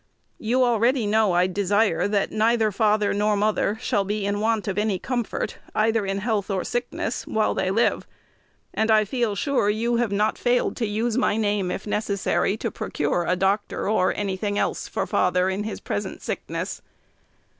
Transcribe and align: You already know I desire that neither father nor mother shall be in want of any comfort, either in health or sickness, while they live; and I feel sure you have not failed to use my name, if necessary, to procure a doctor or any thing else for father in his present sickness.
You 0.39 0.63
already 0.63 1.05
know 1.05 1.33
I 1.33 1.45
desire 1.45 2.07
that 2.07 2.31
neither 2.31 2.71
father 2.71 3.13
nor 3.13 3.37
mother 3.37 3.77
shall 3.79 4.03
be 4.03 4.25
in 4.25 4.39
want 4.39 4.67
of 4.67 4.79
any 4.79 4.97
comfort, 4.97 5.59
either 5.75 6.07
in 6.07 6.17
health 6.17 6.49
or 6.49 6.63
sickness, 6.63 7.27
while 7.27 7.53
they 7.53 7.69
live; 7.69 8.07
and 8.73 8.89
I 8.89 9.05
feel 9.05 9.35
sure 9.35 9.69
you 9.69 9.97
have 9.97 10.11
not 10.11 10.39
failed 10.39 10.75
to 10.77 10.87
use 10.87 11.19
my 11.19 11.37
name, 11.37 11.69
if 11.69 11.85
necessary, 11.85 12.57
to 12.57 12.71
procure 12.71 13.27
a 13.27 13.35
doctor 13.35 13.87
or 13.87 14.11
any 14.15 14.37
thing 14.37 14.57
else 14.57 14.87
for 14.87 15.05
father 15.05 15.49
in 15.49 15.65
his 15.65 15.79
present 15.79 16.23
sickness. 16.23 16.81